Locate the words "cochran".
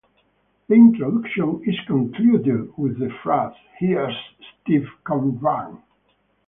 5.03-5.83